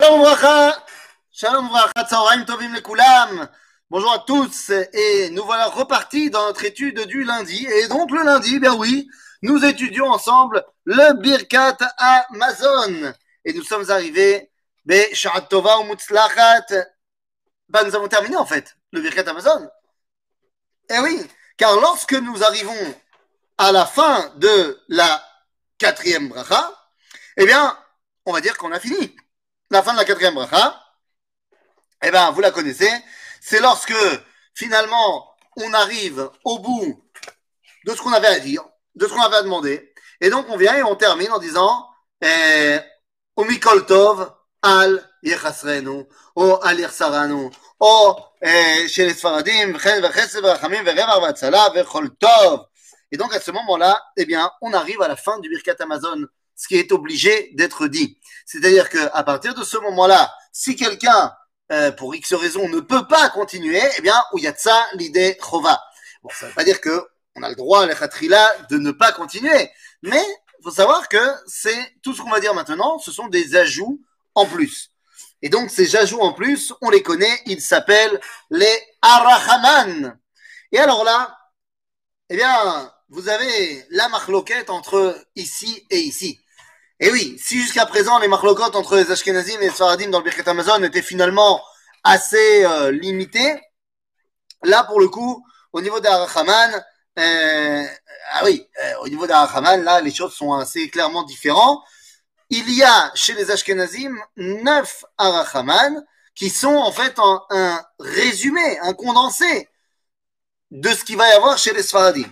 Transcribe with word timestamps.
Shalom 0.00 0.20
Bracha, 0.20 0.84
Shalom 1.32 1.68
Bracha, 1.70 2.04
Tzaorayim 2.04 2.44
Tovim 2.44 2.72
Lekulam. 2.72 3.48
Bonjour 3.90 4.12
à 4.12 4.20
tous 4.20 4.70
et 4.92 5.28
nous 5.30 5.44
voilà 5.44 5.66
repartis 5.66 6.30
dans 6.30 6.46
notre 6.46 6.64
étude 6.64 7.00
du 7.06 7.24
lundi. 7.24 7.66
Et 7.66 7.88
donc 7.88 8.12
le 8.12 8.22
lundi, 8.22 8.60
bien 8.60 8.76
oui, 8.76 9.08
nous 9.42 9.64
étudions 9.64 10.06
ensemble 10.06 10.64
le 10.84 11.14
Birkat 11.14 11.78
Amazon. 11.96 13.12
Et 13.44 13.52
nous 13.52 13.64
sommes 13.64 13.90
arrivés, 13.90 14.52
mais 14.84 15.10
Tova 15.50 15.80
ou. 15.80 15.96
Ben, 17.68 17.84
nous 17.84 17.96
avons 17.96 18.06
terminé 18.06 18.36
en 18.36 18.46
fait 18.46 18.76
le 18.92 19.00
Birkat 19.00 19.28
Amazon. 19.28 19.68
Eh 20.90 21.00
oui, 21.00 21.26
car 21.56 21.74
lorsque 21.80 22.14
nous 22.14 22.44
arrivons 22.44 22.94
à 23.56 23.72
la 23.72 23.84
fin 23.84 24.32
de 24.36 24.80
la 24.86 25.20
quatrième 25.76 26.28
bracha, 26.28 26.70
eh 27.36 27.44
bien, 27.44 27.76
on 28.26 28.32
va 28.32 28.40
dire 28.40 28.56
qu'on 28.56 28.70
a 28.70 28.78
fini. 28.78 29.16
La 29.70 29.82
fin 29.82 29.92
de 29.92 29.98
la 29.98 30.06
quatrième 30.06 30.34
bracha, 30.34 30.82
eh 32.02 32.10
bien, 32.10 32.30
vous 32.30 32.40
la 32.40 32.50
connaissez, 32.50 32.90
c'est 33.38 33.60
lorsque 33.60 33.92
finalement 34.54 35.30
on 35.56 35.72
arrive 35.74 36.30
au 36.44 36.58
bout 36.58 37.04
de 37.84 37.94
ce 37.94 38.00
qu'on 38.00 38.14
avait 38.14 38.28
à 38.28 38.38
dire, 38.38 38.64
de 38.94 39.06
ce 39.06 39.12
qu'on 39.12 39.20
avait 39.20 39.36
à 39.36 39.42
demander, 39.42 39.92
et 40.22 40.30
donc 40.30 40.46
on 40.48 40.56
vient 40.56 40.74
et 40.74 40.82
on 40.82 40.96
termine 40.96 41.30
en 41.32 41.38
disant 41.38 41.86
eh, 42.22 42.78
Umikol 43.36 43.84
Tov 43.84 44.32
al 44.62 45.06
Yechasrenu, 45.22 46.06
ou 46.34 46.56
al 46.62 46.78
Yersaranu, 46.78 47.50
eh, 48.40 48.86
Tov. 52.18 52.66
Et 53.10 53.16
donc 53.18 53.34
à 53.34 53.40
ce 53.40 53.50
moment-là, 53.50 54.02
eh 54.16 54.24
bien, 54.24 54.50
on 54.62 54.72
arrive 54.72 55.02
à 55.02 55.08
la 55.08 55.16
fin 55.16 55.38
du 55.40 55.50
Birkat 55.50 55.76
Amazon, 55.80 56.24
ce 56.58 56.66
qui 56.66 56.76
est 56.76 56.92
obligé 56.92 57.50
d'être 57.54 57.86
dit. 57.86 58.18
C'est-à-dire 58.44 58.90
que 58.90 58.98
à 59.14 59.22
partir 59.22 59.54
de 59.54 59.62
ce 59.62 59.78
moment-là, 59.78 60.34
si 60.52 60.74
quelqu'un 60.74 61.32
euh, 61.70 61.92
pour 61.92 62.14
X 62.14 62.34
raison 62.34 62.68
ne 62.68 62.80
peut 62.80 63.06
pas 63.06 63.30
continuer, 63.30 63.80
eh 63.96 64.02
bien, 64.02 64.20
où 64.32 64.38
il 64.38 64.54
ça 64.56 64.86
l'idée 64.94 65.38
chova. 65.40 65.80
Bon, 66.22 66.30
ça 66.30 66.46
ne 66.46 66.50
veut 66.50 66.54
pas 66.56 66.64
dire 66.64 66.80
que 66.80 67.06
on 67.36 67.42
a 67.44 67.48
le 67.48 67.54
droit 67.54 67.84
à 67.84 67.86
l'echatrila 67.86 68.52
de 68.70 68.78
ne 68.78 68.90
pas 68.90 69.12
continuer, 69.12 69.70
mais 70.02 70.22
il 70.58 70.64
faut 70.64 70.72
savoir 70.72 71.08
que 71.08 71.24
c'est 71.46 71.78
tout 72.02 72.12
ce 72.12 72.20
qu'on 72.20 72.30
va 72.30 72.40
dire 72.40 72.54
maintenant, 72.54 72.98
ce 72.98 73.12
sont 73.12 73.28
des 73.28 73.54
ajouts 73.54 74.02
en 74.34 74.44
plus. 74.44 74.90
Et 75.40 75.48
donc 75.48 75.70
ces 75.70 75.94
ajouts 75.94 76.20
en 76.20 76.32
plus, 76.32 76.74
on 76.80 76.90
les 76.90 77.04
connaît, 77.04 77.40
ils 77.46 77.60
s'appellent 77.60 78.20
les 78.50 78.82
arahaman. 79.00 80.18
Et 80.72 80.78
alors 80.80 81.04
là, 81.04 81.38
eh 82.30 82.36
bien, 82.36 82.92
vous 83.08 83.28
avez 83.28 83.86
la 83.90 84.08
marloquette 84.08 84.70
entre 84.70 85.24
ici 85.36 85.86
et 85.90 85.98
ici. 85.98 86.40
Et 87.00 87.10
oui, 87.12 87.36
si 87.38 87.60
jusqu'à 87.60 87.86
présent 87.86 88.18
les 88.18 88.26
marloquettes 88.26 88.74
entre 88.74 88.96
les 88.96 89.10
Ashkenazim 89.10 89.60
et 89.60 89.66
les 89.66 89.70
Sfaradim 89.70 90.10
dans 90.10 90.18
le 90.18 90.24
Birkat 90.24 90.50
Amazon 90.50 90.82
étaient 90.82 91.02
finalement 91.02 91.62
assez 92.02 92.64
euh, 92.64 92.90
limitées, 92.90 93.60
là 94.64 94.82
pour 94.82 94.98
le 94.98 95.08
coup, 95.08 95.44
au 95.72 95.80
niveau 95.80 96.00
d'Arachaman, 96.00 96.84
euh, 97.20 97.86
ah 98.32 98.44
oui, 98.44 98.66
euh, 98.82 98.94
au 99.02 99.08
niveau 99.08 99.28
d'Arachaman, 99.28 99.84
là 99.84 100.00
les 100.00 100.12
choses 100.12 100.34
sont 100.34 100.52
assez 100.54 100.90
clairement 100.90 101.22
différentes. 101.22 101.84
Il 102.50 102.68
y 102.74 102.82
a 102.82 103.12
chez 103.14 103.34
les 103.34 103.50
Ashkenazim 103.52 104.18
neuf 104.36 105.04
Arachaman 105.18 106.04
qui 106.34 106.50
sont 106.50 106.74
en 106.74 106.90
fait 106.90 107.16
un, 107.20 107.42
un 107.50 107.86
résumé, 108.00 108.78
un 108.80 108.92
condensé 108.92 109.68
de 110.72 110.88
ce 110.90 111.04
qu'il 111.04 111.16
va 111.16 111.28
y 111.28 111.32
avoir 111.32 111.58
chez 111.58 111.72
les 111.72 111.82
Sfaradim. 111.84 112.28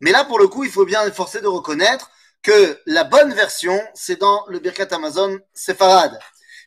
Mais 0.00 0.10
là, 0.10 0.24
pour 0.24 0.38
le 0.40 0.48
coup, 0.48 0.64
il 0.64 0.70
faut 0.70 0.84
bien 0.84 1.08
forcer 1.12 1.40
de 1.40 1.46
reconnaître 1.46 2.10
que 2.42 2.80
la 2.86 3.04
bonne 3.04 3.32
version, 3.34 3.78
c'est 3.94 4.20
dans 4.20 4.44
le 4.48 4.58
Birkat 4.58 4.88
Amazon 4.92 5.38
Sefarad. 5.52 6.18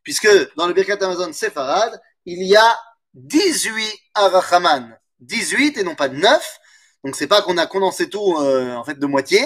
Puisque 0.03 0.27
dans 0.55 0.67
le 0.67 0.73
Birkat 0.73 0.97
Amazon 1.01 1.31
Sefarad, 1.33 1.99
il 2.25 2.43
y 2.43 2.55
a 2.55 2.79
18 3.13 3.93
Arachaman. 4.13 4.97
18 5.19 5.77
et 5.77 5.83
non 5.83 5.95
pas 5.95 6.09
9. 6.09 6.59
Donc 7.03 7.15
c'est 7.15 7.27
pas 7.27 7.41
qu'on 7.41 7.57
a 7.57 7.65
condensé 7.65 8.09
tout 8.09 8.37
euh, 8.37 8.75
en 8.75 8.83
fait 8.83 8.99
de 8.99 9.05
moitié. 9.05 9.41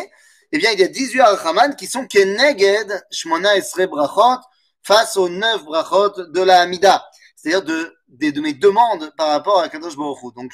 Eh 0.52 0.58
bien, 0.58 0.72
il 0.72 0.80
y 0.80 0.84
a 0.84 0.88
18 0.88 1.20
Arachaman 1.20 1.76
qui 1.76 1.88
sont 1.88 2.06
Keneged 2.08 3.06
Shmona 3.12 3.58
Esre 3.58 3.88
Brachot 3.88 4.42
face 4.84 5.18
aux 5.18 5.30
9 5.30 5.64
Brachot 5.66 6.32
de 6.32 6.42
la 6.42 6.62
Hamida. 6.62 7.06
C'est-à-dire 7.36 7.64
de, 7.64 8.42
mes 8.42 8.54
demandes 8.54 9.14
par 9.18 9.30
rapport 9.30 9.60
à 9.60 9.70
Kadosh 9.70 9.96
Baruch. 9.96 10.34
Donc, 10.36 10.52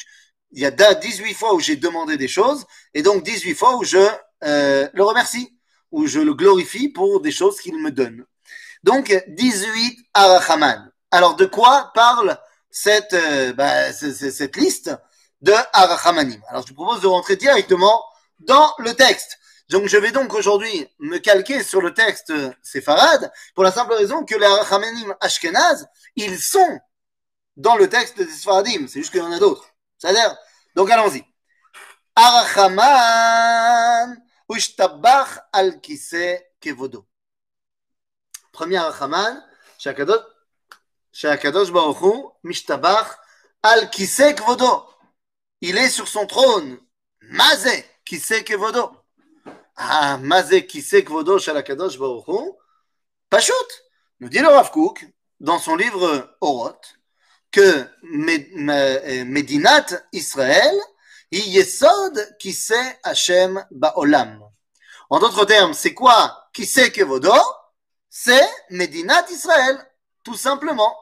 il 0.51 0.61
y 0.61 0.65
a 0.65 0.71
18 0.71 1.33
fois 1.33 1.53
où 1.53 1.59
j'ai 1.59 1.75
demandé 1.75 2.17
des 2.17 2.27
choses 2.27 2.65
et 2.93 3.01
donc 3.01 3.23
18 3.23 3.55
fois 3.55 3.75
où 3.75 3.83
je 3.83 3.97
euh, 4.43 4.87
le 4.93 5.03
remercie, 5.03 5.57
où 5.93 6.07
je 6.07 6.19
le 6.19 6.33
glorifie 6.33 6.89
pour 6.89 7.21
des 7.21 7.31
choses 7.31 7.61
qu'il 7.61 7.77
me 7.81 7.91
donne. 7.91 8.25
Donc 8.83 9.15
18 9.27 9.99
Arachaman. 10.13 10.91
Alors 11.11 11.35
de 11.35 11.45
quoi 11.45 11.91
parle 11.93 12.37
cette, 12.71 13.13
euh, 13.13 13.53
bah, 13.53 13.93
cette 13.93 14.57
liste 14.57 14.91
de 15.41 15.53
Arachamanim? 15.71 16.41
Alors 16.49 16.63
je 16.63 16.69
vous 16.69 16.83
propose 16.83 17.01
de 17.01 17.07
rentrer 17.07 17.35
directement 17.35 18.03
dans 18.39 18.73
le 18.79 18.93
texte. 18.95 19.37
Donc 19.69 19.85
je 19.85 19.95
vais 19.97 20.11
donc 20.11 20.33
aujourd'hui 20.33 20.87
me 20.99 21.19
calquer 21.19 21.63
sur 21.63 21.79
le 21.79 21.93
texte 21.93 22.33
séfarade 22.63 23.31
pour 23.53 23.63
la 23.63 23.71
simple 23.71 23.93
raison 23.93 24.25
que 24.25 24.35
les 24.35 24.45
Arachamanim 24.45 25.13
Ashkenaz, 25.21 25.85
ils 26.15 26.39
sont 26.39 26.79
dans 27.55 27.75
le 27.75 27.87
texte 27.87 28.17
des 28.17 28.25
Sfaradim. 28.25 28.87
C'est 28.87 28.99
juste 28.99 29.11
qu'il 29.11 29.21
y 29.21 29.23
en 29.23 29.31
a 29.31 29.37
d'autres. 29.39 29.67
C'est-à-dire, 29.99 30.35
donc 30.75 30.89
allons-y. 30.89 31.23
Arachaman 32.15 33.43
al 35.51 35.79
kevodo. 36.59 37.05
Premier 38.51 38.77
Arachaman, 38.77 39.43
Shakadosh 39.79 41.71
Baruch 41.71 42.01
Hu, 42.01 42.31
mishtabach 42.43 43.17
al 43.61 43.89
kise 43.89 44.35
kevodo. 44.35 44.87
Il 45.61 45.77
est 45.77 45.89
sur 45.89 46.07
son 46.07 46.27
trône. 46.27 46.77
Maze 47.21 47.83
kise 48.05 48.43
kevodo. 48.43 48.91
Ah, 49.75 50.17
Maze 50.17 50.67
kise 50.67 51.03
kevodo 51.03 51.39
Shalakadosh 51.39 51.97
Baruch 51.97 52.27
Hu. 52.27 52.51
Pashut, 53.29 53.53
nous 54.19 54.29
dit 54.29 54.39
le 54.39 54.47
Rav 54.47 54.69
Kook 54.71 55.05
dans 55.39 55.59
son 55.59 55.75
livre 55.75 56.37
Oroth 56.41 56.95
que 57.51 57.87
Medinat 58.03 59.85
Israël, 60.11 60.75
Yesod 61.39 62.37
qui 62.37 62.53
sait 62.53 62.99
Hashem 63.03 63.65
Baolam. 63.71 64.41
En 65.09 65.19
d'autres 65.19 65.45
termes, 65.45 65.73
c'est 65.73 65.93
quoi 65.93 66.49
qui 66.53 66.65
sait 66.65 66.91
Kevodo 66.91 67.33
C'est 68.09 68.47
Medinat 68.69 69.23
d'Israël, 69.23 69.77
tout 70.23 70.35
simplement. 70.35 70.95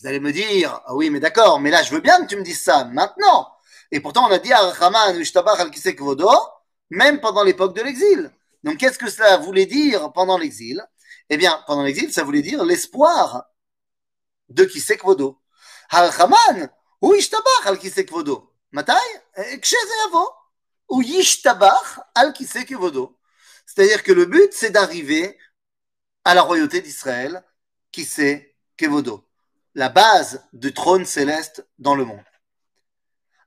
Vous 0.00 0.06
allez 0.06 0.20
me 0.20 0.32
dire, 0.32 0.80
ah 0.86 0.94
oui, 0.94 1.10
mais 1.10 1.20
d'accord, 1.20 1.60
mais 1.60 1.70
là, 1.70 1.82
je 1.82 1.90
veux 1.90 2.00
bien 2.00 2.22
que 2.22 2.28
tu 2.28 2.36
me 2.36 2.42
dises 2.42 2.62
ça 2.62 2.84
maintenant. 2.84 3.52
Et 3.90 4.00
pourtant, 4.00 4.28
on 4.28 4.30
a 4.30 4.38
dit 4.38 4.52
Arhaman 4.52 5.16
al 5.16 5.70
Kisek 5.70 6.00
Vodo, 6.00 6.30
même 6.90 7.20
pendant 7.20 7.42
l'époque 7.42 7.74
de 7.74 7.82
l'exil. 7.82 8.30
Donc, 8.62 8.78
qu'est-ce 8.78 8.98
que 8.98 9.10
cela 9.10 9.38
voulait 9.38 9.66
dire 9.66 10.12
pendant 10.12 10.38
l'exil? 10.38 10.84
Eh 11.30 11.36
bien, 11.36 11.62
pendant 11.66 11.82
l'exil, 11.82 12.12
ça 12.12 12.22
voulait 12.22 12.42
dire 12.42 12.64
l'espoir 12.64 13.44
de 14.48 14.64
qui 14.64 14.80
sait 14.80 14.94
Kisek 14.94 15.04
Vodo. 15.04 15.40
Arhaman 15.90 16.70
ou 17.00 17.14
Ishtabach 17.14 17.66
al 17.66 17.78
Kisek 17.78 18.10
Vodo? 18.10 18.47
מתי? 18.73 18.91
כשזה 19.61 19.93
יבוא. 20.07 20.27
הוא 20.85 21.03
ישתבח 21.03 21.99
על 22.15 22.27
כיסא 22.35 22.59
כבודו. 22.67 23.13
C'est-à-dire 23.65 24.03
que 24.03 24.11
le 24.11 24.25
but, 24.25 24.53
c'est 24.53 24.69
d'arriver 24.69 25.37
à 26.25 26.33
la 26.33 26.41
royauté 26.41 26.81
d'Israël, 26.81 27.43
qui 27.91 28.05
c'est 28.05 28.55
Kevodo, 28.77 29.25
la 29.75 29.89
base 29.89 30.43
du 30.53 30.73
trône 30.73 31.05
céleste 31.05 31.65
dans 31.77 31.95
le 31.95 32.05
monde. 32.05 32.23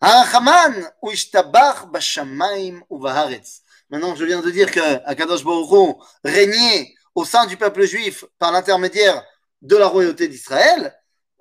Arachaman 0.00 0.90
ou 1.02 1.10
ishtabach 1.10 1.86
bashamaim 1.86 2.82
ou 2.90 2.98
vaharetz. 3.00 3.62
Maintenant, 3.90 4.14
je 4.14 4.24
viens 4.24 4.40
de 4.40 4.50
dire 4.50 4.70
que 4.70 4.80
Akadosh 5.04 5.44
Baruch 5.44 5.96
régnait 6.24 6.94
au 7.14 7.24
sein 7.24 7.46
du 7.46 7.56
peuple 7.56 7.84
juif 7.84 8.24
par 8.38 8.52
l'intermédiaire 8.52 9.24
de 9.62 9.76
la 9.76 9.86
royauté 9.86 10.28
d'Israël. 10.28 10.94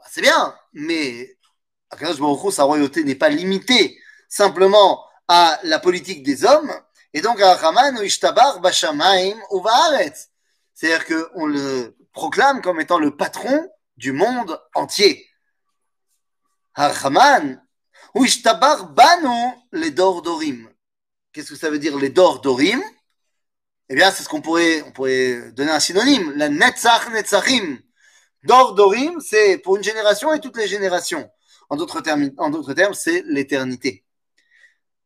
C'est 0.09 0.21
bien, 0.21 0.55
mais 0.73 0.97
Akadosh 0.97 1.31
Baruch 1.31 1.38
sa 2.50 2.64
royauté 2.64 3.04
n'est 3.04 3.14
pas 3.14 3.28
limitée 3.28 3.98
simplement 4.28 5.04
à 5.28 5.58
la 5.64 5.78
politique 5.78 6.22
des 6.22 6.44
hommes. 6.44 6.72
Et 7.12 7.20
donc. 7.20 7.38
C'est-à-dire 10.74 11.06
qu'on 11.06 11.46
le 11.46 11.96
proclame 12.12 12.62
comme 12.62 12.80
étant 12.80 12.98
le 12.98 13.16
patron 13.16 13.68
du 13.96 14.12
monde 14.12 14.60
entier. 14.74 15.26
Arachaman 16.74 17.60
ou 18.14 18.24
ishtabar 18.24 18.90
banu 18.90 19.52
les 19.72 19.90
dordorim. 19.90 20.70
Qu'est-ce 21.32 21.50
que 21.50 21.56
ça 21.56 21.70
veut 21.70 21.78
dire 21.78 21.96
les 21.96 22.10
dordorim 22.10 22.82
Eh 23.88 23.94
bien, 23.94 24.10
c'est 24.10 24.22
ce 24.22 24.28
qu'on 24.28 24.40
pourrait, 24.40 24.82
on 24.82 24.92
pourrait 24.92 25.52
donner 25.52 25.70
un 25.70 25.80
synonyme. 25.80 26.32
La 26.36 26.48
netzach 26.48 27.10
netzachim. 27.10 27.78
Dor 28.42 28.74
Dorim, 28.74 29.20
c'est 29.20 29.58
pour 29.58 29.76
une 29.76 29.82
génération 29.82 30.32
et 30.32 30.40
toutes 30.40 30.56
les 30.56 30.66
générations. 30.66 31.30
En 31.70 31.76
d'autres 31.76 32.00
termes, 32.00 32.94
c'est 32.94 33.22
l'éternité. 33.26 34.04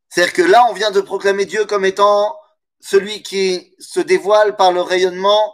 C'est-à-dire 0.09 0.33
que 0.33 0.41
là, 0.41 0.67
on 0.69 0.73
vient 0.73 0.91
de 0.91 1.01
proclamer 1.01 1.45
Dieu 1.45 1.65
comme 1.65 1.85
étant 1.85 2.35
celui 2.79 3.23
qui 3.23 3.73
se 3.79 3.99
dévoile 3.99 4.55
par 4.55 4.71
le 4.71 4.81
rayonnement 4.81 5.53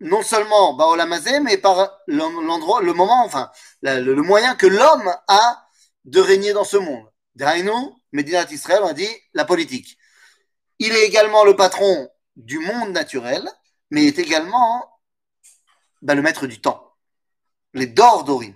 non 0.00 0.22
seulement 0.22 0.74
Baolamazé, 0.74 1.40
mais 1.40 1.58
par 1.58 2.00
l'endroit, 2.06 2.82
le 2.82 2.92
moment, 2.92 3.24
enfin, 3.24 3.50
le, 3.82 4.14
moyen 4.22 4.54
que 4.54 4.66
l'homme 4.66 5.10
a 5.28 5.68
de 6.04 6.20
régner 6.20 6.52
dans 6.52 6.64
ce 6.64 6.76
monde. 6.76 7.06
Dainu, 7.34 7.70
Medinat 8.12 8.50
Israël, 8.50 8.80
on 8.82 8.88
a 8.88 8.92
dit 8.92 9.08
la 9.34 9.44
politique. 9.44 9.96
Il 10.78 10.92
est 10.92 11.06
également 11.06 11.44
le 11.44 11.56
patron 11.56 12.08
du 12.36 12.58
monde 12.58 12.90
naturel, 12.90 13.48
mais 13.90 14.02
il 14.02 14.08
est 14.08 14.18
également 14.18 14.84
bah, 16.02 16.14
le 16.14 16.22
maître 16.22 16.46
du 16.46 16.60
temps. 16.60 16.94
Les 17.72 17.86
Dordorim. 17.86 18.54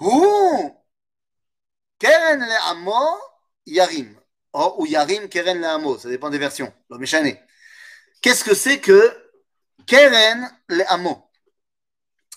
Ou 0.00 0.74
Keren 1.98 2.40
le 2.40 2.70
Amo, 2.70 3.18
Yarim. 3.66 4.16
Ou 4.54 4.86
Yarim 4.86 5.28
Keren 5.28 5.60
le 5.60 5.66
Amo, 5.66 5.98
ça 5.98 6.08
dépend 6.08 6.30
des 6.30 6.38
versions. 6.38 6.72
Qu'est-ce 8.20 8.44
que 8.44 8.54
c'est 8.54 8.80
que 8.80 9.16
Keren 9.86 10.50
le 10.68 10.90
Amo 10.90 11.30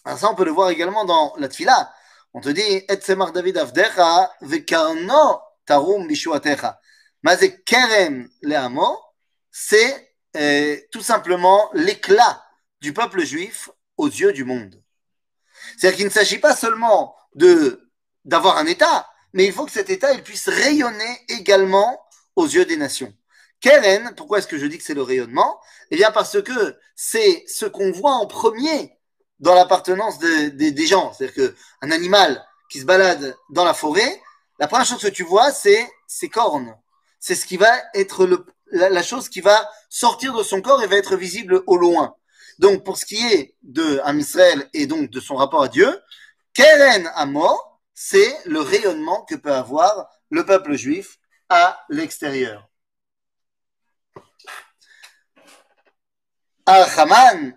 Alors 0.05 0.19
ça, 0.19 0.29
on 0.29 0.35
peut 0.35 0.45
le 0.45 0.51
voir 0.51 0.69
également 0.69 1.05
dans 1.05 1.33
la 1.37 1.47
Tfila. 1.47 1.93
On 2.33 2.41
te 2.41 2.49
dit, 2.49 2.61
Et 2.61 3.01
Semar 3.01 3.31
David 3.31 3.57
Avdecha, 3.57 4.31
Vekarno 4.41 5.39
Tarum 5.65 6.07
Bishuatecha. 6.07 6.79
Mais 7.23 7.63
Keren 7.63 8.29
le 8.41 8.55
Amo, 8.55 8.99
c'est 9.49 10.13
euh, 10.35 10.77
tout 10.91 11.01
simplement 11.01 11.69
l'éclat 11.73 12.43
du 12.81 12.91
peuple 12.93 13.23
juif 13.23 13.69
aux 13.97 14.07
yeux 14.07 14.33
du 14.33 14.43
monde. 14.43 14.82
C'est-à-dire 15.77 15.97
qu'il 15.97 16.05
ne 16.05 16.11
s'agit 16.11 16.39
pas 16.39 16.55
seulement 16.55 17.15
de 17.35 17.89
d'avoir 18.25 18.57
un 18.57 18.65
État, 18.65 19.07
mais 19.33 19.45
il 19.45 19.51
faut 19.51 19.65
que 19.65 19.71
cet 19.71 19.89
État 19.89 20.13
il 20.13 20.23
puisse 20.23 20.47
rayonner 20.47 21.19
également 21.27 22.01
aux 22.35 22.45
yeux 22.45 22.65
des 22.65 22.77
nations. 22.77 23.13
Keren, 23.59 24.13
pourquoi 24.15 24.39
est-ce 24.39 24.47
que 24.47 24.57
je 24.57 24.65
dis 24.65 24.77
que 24.77 24.83
c'est 24.83 24.93
le 24.93 25.03
rayonnement? 25.03 25.59
Eh 25.91 25.95
bien 25.95 26.11
parce 26.11 26.41
que 26.41 26.77
c'est 26.95 27.43
ce 27.47 27.65
qu'on 27.65 27.91
voit 27.91 28.13
en 28.13 28.27
premier 28.27 28.97
dans 29.39 29.55
l'appartenance 29.55 30.19
des 30.19 30.85
gens. 30.85 31.13
C'est-à-dire 31.13 31.51
qu'un 31.81 31.91
animal 31.91 32.45
qui 32.69 32.79
se 32.79 32.85
balade 32.85 33.35
dans 33.49 33.65
la 33.65 33.73
forêt, 33.73 34.21
la 34.59 34.67
première 34.67 34.85
chose 34.85 35.01
que 35.01 35.07
tu 35.07 35.23
vois, 35.23 35.51
c'est 35.51 35.89
ses 36.07 36.29
cornes. 36.29 36.75
C'est 37.19 37.35
ce 37.35 37.45
qui 37.45 37.57
va 37.57 37.71
être 37.93 38.25
le, 38.25 38.45
la, 38.71 39.03
chose 39.03 39.29
qui 39.29 39.41
va 39.41 39.69
sortir 39.89 40.33
de 40.33 40.43
son 40.43 40.61
corps 40.61 40.83
et 40.83 40.87
va 40.87 40.97
être 40.97 41.15
visible 41.15 41.63
au 41.67 41.77
loin. 41.77 42.15
Donc, 42.59 42.83
pour 42.83 42.97
ce 42.97 43.05
qui 43.05 43.17
est 43.17 43.55
de 43.61 44.01
et 44.73 44.85
donc 44.85 45.09
de 45.09 45.19
son 45.19 45.35
rapport 45.35 45.63
à 45.63 45.67
Dieu, 45.67 45.99
Keren 46.53 47.09
Amo, 47.15 47.49
c'est 47.93 48.35
le 48.45 48.61
rayonnement 48.61 49.23
que 49.23 49.35
peut 49.35 49.53
avoir 49.53 50.09
le 50.29 50.45
peuple 50.45 50.75
juif 50.75 51.17
à 51.49 51.83
l'extérieur. 51.89 52.67
Archaman, 56.65 57.53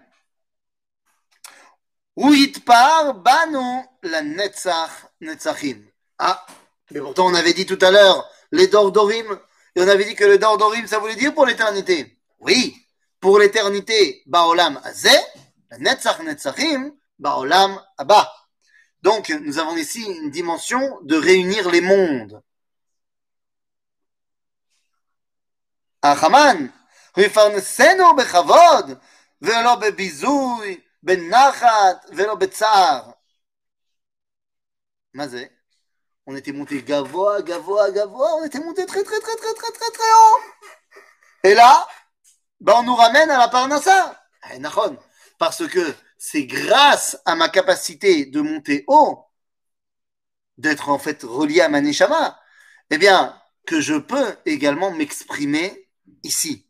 par 2.65 3.15
Banu 3.15 3.85
la 4.03 4.23
Netzach 4.23 4.91
Netzachim. 5.21 5.83
Ah, 6.19 6.45
mais 6.91 7.01
pourtant 7.01 7.27
on 7.27 7.35
avait 7.35 7.53
dit 7.53 7.67
tout 7.67 7.79
à 7.83 7.91
l'heure 7.91 8.29
les 8.53 8.69
Dordorim 8.69 9.39
et 9.75 9.83
on 9.83 9.89
avait 9.89 10.05
dit 10.05 10.15
que 10.15 10.25
le 10.25 10.39
Dordorim, 10.39 10.87
ça 10.87 10.99
voulait 10.99 11.17
dire 11.17 11.35
pour 11.35 11.45
l'éternité. 11.45 12.19
Oui, 12.41 12.75
pour 13.20 13.40
l'éternité, 13.40 14.24
Baolam 14.26 14.80
Azeh, 14.84 15.10
Netzach 15.80 16.20
Netzachim, 16.20 16.92
Baolam 17.20 17.80
Abba. 17.98 18.32
Donc, 19.02 19.30
nous 19.30 19.60
avons 19.60 19.78
ici 19.78 20.02
une 20.04 20.32
dimension 20.32 21.00
de 21.04 21.16
réunir 21.16 21.70
les 21.70 21.82
mondes. 21.82 22.42
Achaman, 26.04 26.70
ויפרנסנו 27.18 28.16
בכבוד, 28.16 29.00
ולא 29.42 29.76
בביזוי, 29.76 30.80
בנחת 31.04 32.06
ולא 32.10 32.36
בצער. 32.36 33.12
מה 35.14 35.28
זה? 35.28 35.46
on 36.28 36.36
était 36.36 36.52
monté 36.52 36.82
gavoa, 36.82 37.42
gavoa, 37.42 37.92
gavoa, 37.92 38.36
on 38.36 38.44
était 38.46 38.60
monté 38.60 38.86
très, 38.86 39.04
très, 39.04 39.20
très, 39.20 39.36
très, 39.36 39.54
très, 39.54 39.72
très, 39.72 39.92
très 39.92 40.04
haut. 40.04 40.40
Et 41.44 41.54
là, 41.56 41.88
ben 42.61 42.75
on 42.79 42.83
nous 42.83 42.95
ramène 42.95 43.31
à 43.31 43.39
la 43.39 43.49
Parnassa. 43.49 44.23
Eh, 44.53 44.59
Parce 45.39 45.67
que 45.67 45.95
c'est 46.19 46.47
grâce 46.47 47.19
à 47.25 47.35
ma 47.35 47.49
capacité 47.49 48.27
de 48.27 48.41
monter 48.41 48.85
haut, 48.87 49.25
d'être 50.59 50.89
en 50.89 50.99
fait 50.99 51.23
relié 51.23 51.61
à 51.61 51.69
ma 51.69 51.81
neshama, 51.81 52.41
eh 52.91 52.99
bien, 52.99 53.41
que 53.67 53.81
je 53.81 53.95
peux 53.95 54.37
également 54.47 54.91
m'exprimer 54.91 55.89
ici. 56.23 56.67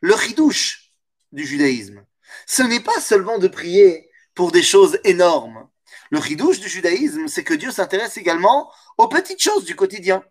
Le 0.00 0.14
ridouche 0.14 0.90
du 1.32 1.46
judaïsme, 1.46 2.04
ce 2.46 2.62
n'est 2.62 2.80
pas 2.80 3.00
seulement 3.00 3.38
de 3.38 3.48
prier 3.48 4.10
pour 4.34 4.52
des 4.52 4.62
choses 4.62 4.98
énormes. 5.04 5.68
Le 6.10 6.18
ridouche 6.18 6.60
du 6.60 6.68
judaïsme, 6.68 7.28
c'est 7.28 7.44
que 7.44 7.54
Dieu 7.54 7.70
s'intéresse 7.70 8.16
également 8.16 8.72
aux 8.98 9.08
petites 9.08 9.42
choses 9.42 9.64
du 9.64 9.76
quotidien. 9.76 10.24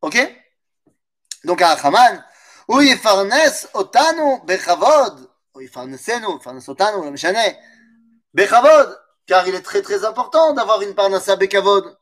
Ok? 0.00 0.16
Donc 1.44 1.60
à 1.62 1.72
Haman, 1.72 2.24
otanu 2.68 4.40
bechavod, 4.46 5.30
ou 5.54 5.60
yifarnesenu, 5.60 6.26
yifarnes 6.34 6.68
otanu, 6.68 7.04
le 7.04 7.10
mishane, 7.10 7.56
bechavod, 8.34 8.98
car 9.26 9.46
il 9.48 9.54
est 9.54 9.62
très 9.62 9.82
très 9.82 10.04
important 10.04 10.52
d'avoir 10.54 10.82
une 10.82 10.94
parnassa 10.94 11.36
bechavod. 11.36 11.96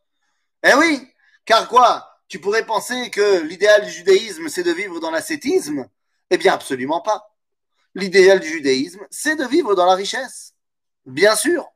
Eh 0.63 0.75
oui, 0.75 1.13
car 1.45 1.69
quoi? 1.69 2.11
Tu 2.29 2.41
pourrais 2.41 2.65
penser 2.65 3.11
que 3.11 3.43
l'idéal 3.43 3.85
du 3.85 3.91
judaïsme, 3.91 4.49
c'est 4.49 4.63
de 4.63 4.73
vivre 4.73 4.99
dans 4.99 5.11
l'ascétisme? 5.11 5.87
Eh 6.31 6.39
bien, 6.39 6.55
absolument 6.55 7.01
pas. 7.01 7.31
L'idéal 7.95 8.41
du 8.41 8.49
judaïsme, 8.49 9.07
c'est 9.11 9.37
de 9.37 9.45
vivre 9.45 9.75
dans 9.75 9.87
la 9.87 9.95
richesse. 9.95 10.55
Bien 11.07 11.37
sûr. 11.37 11.67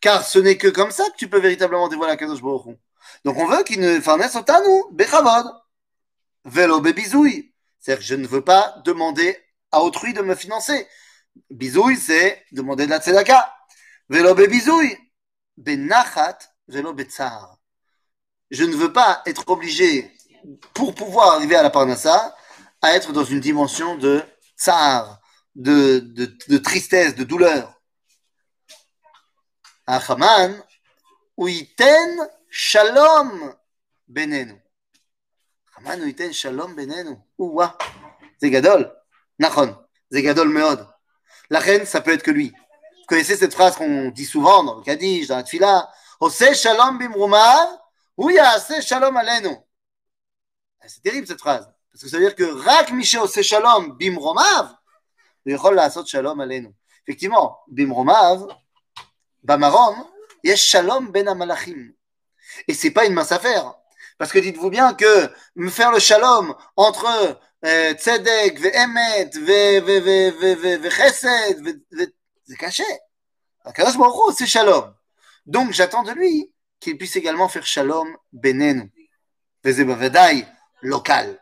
Car 0.00 0.24
ce 0.24 0.38
n'est 0.38 0.56
que 0.56 0.68
comme 0.68 0.90
ça 0.90 1.04
que 1.10 1.16
tu 1.16 1.28
peux 1.28 1.38
véritablement 1.38 1.88
dévoiler 1.88 2.12
la 2.12 2.16
Kadosh 2.16 2.40
Baruch 2.42 2.76
Donc 3.24 3.36
on 3.36 3.46
veut 3.46 3.62
qu'il 3.62 3.80
ne 3.80 4.00
farnesse 4.00 4.34
nous, 4.34 4.88
bechavod. 4.90 5.46
Velo 6.44 6.80
bebizouille. 6.80 7.49
C'est-à-dire 7.80 8.00
que 8.00 8.06
je 8.06 8.14
ne 8.14 8.26
veux 8.26 8.44
pas 8.44 8.74
demander 8.84 9.36
à 9.72 9.82
autrui 9.82 10.12
de 10.12 10.20
me 10.20 10.34
financer. 10.34 10.86
Bizouille, 11.50 11.96
c'est 11.96 12.44
demander 12.52 12.84
de 12.86 12.90
la 12.90 13.00
tzedaka. 13.00 13.54
Velo 14.08 14.34
bebizouille. 14.34 14.96
Benachat, 15.56 16.38
velo 16.68 16.92
betzar. 16.92 17.56
Je 18.50 18.64
ne 18.64 18.74
veux 18.74 18.92
pas 18.92 19.22
être 19.26 19.48
obligé, 19.48 20.12
pour 20.74 20.94
pouvoir 20.94 21.36
arriver 21.36 21.56
à 21.56 21.62
la 21.62 21.70
parnassa, 21.70 22.36
à 22.82 22.94
être 22.94 23.12
dans 23.12 23.24
une 23.24 23.40
dimension 23.40 23.96
de 23.96 24.22
tsar, 24.56 25.20
de, 25.54 26.58
tristesse, 26.58 27.14
de 27.14 27.24
douleur. 27.24 27.80
Achaman, 29.86 30.62
où 31.36 31.48
shalom 32.50 33.54
benenu. 34.08 34.59
Achaman, 35.79 36.01
où 36.01 36.33
shalom 36.33 36.75
benenu. 36.75 37.17
Ouah, 37.37 37.77
c'est 38.39 38.49
gadol. 38.49 38.93
Nachon, 39.39 39.75
c'est 40.11 40.21
gadol 40.21 40.49
meod. 40.49 40.87
La 41.49 41.59
reine, 41.59 41.85
ça 41.85 42.01
peut 42.01 42.11
être 42.11 42.23
que 42.23 42.31
lui. 42.31 42.49
Vous 42.49 43.05
connaissez 43.07 43.37
cette 43.37 43.53
phrase 43.53 43.75
qu'on 43.75 44.09
dit 44.09 44.25
souvent 44.25 44.63
dans 44.63 44.75
le 44.75 44.83
Kaddish, 44.83 45.27
dans 45.27 45.37
la 45.37 45.43
Tfila 45.43 45.89
Ose 46.19 46.53
shalom 46.53 46.97
bimrumav, 46.97 47.77
ou 48.17 48.29
yaase 48.29 48.81
shalom 48.81 49.15
alenu. 49.17 49.55
C'est 50.87 51.01
terrible 51.01 51.27
cette 51.27 51.39
phrase. 51.39 51.69
Parce 51.91 52.03
que 52.03 52.09
ça 52.09 52.17
veut 52.17 52.23
dire 52.25 52.35
que 52.35 52.43
rak 52.43 52.91
mishe 52.91 53.15
ose 53.15 53.41
shalom 53.41 53.97
bimromav, 53.97 54.75
il 55.45 55.53
יכול 55.53 55.75
לעשות 55.75 56.07
shalom 56.07 56.39
alenu. 56.39 56.73
Effectivement, 57.03 57.59
bimromav, 57.67 58.47
Bamarom, 59.43 60.07
yesh 60.43 60.69
shalom 60.69 61.11
ben 61.11 61.27
amalachim. 61.27 61.93
Et 62.67 62.73
c'est 62.73 62.91
pas 62.91 63.05
une 63.05 63.13
mince 63.13 63.31
affaire. 63.31 63.75
Parce 64.19 64.31
que 64.31 64.39
dites-vous 64.39 64.69
bien 64.69 64.93
que 64.93 65.31
me 65.55 65.69
faire 65.69 65.91
le 65.91 65.99
shalom 65.99 66.55
entre 66.75 67.39
euh, 67.65 67.93
tzedek, 67.93 68.59
ve'emet, 68.59 69.29
ve'chesed, 70.77 71.81
c'est 72.47 72.57
caché. 72.57 72.83
Akadosh 73.63 73.97
Baruch 73.97 74.35
c'est 74.37 74.45
shalom. 74.45 74.93
Donc 75.45 75.71
j'attends 75.71 76.03
de 76.03 76.11
lui 76.11 76.51
qu'il 76.79 76.97
puisse 76.97 77.15
également 77.15 77.49
faire 77.49 77.65
shalom 77.65 78.15
benenu. 78.31 78.91
Veze 79.63 79.81
bavadai 79.81 80.45
local. 80.81 81.39